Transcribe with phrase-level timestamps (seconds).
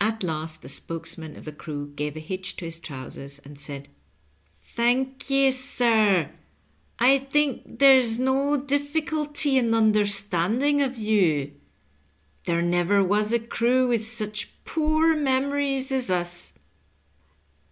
[0.00, 3.88] At last the spokesman of the crew gave a hitch to his trousers, and said,"
[4.76, 6.30] Thank ye, sir;
[7.00, 11.50] I think there's no difficulty in understanding of you.
[12.44, 16.54] There never was a crew with such poor memorieff aB us."